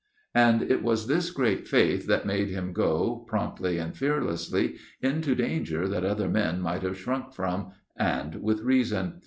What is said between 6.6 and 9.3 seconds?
have shrunk from, and with reason.